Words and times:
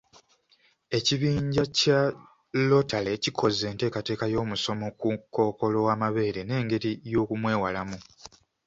Ekibinja 0.97 1.63
kya 1.77 1.99
lotale 2.69 3.11
kikoze 3.23 3.63
enteekateeka 3.71 4.25
y'omusomo 4.33 4.87
ku 4.99 5.09
kkookolo 5.21 5.77
w'amabeere 5.87 6.41
n'engeri 6.45 6.91
y'okumwewalamu. 7.11 7.97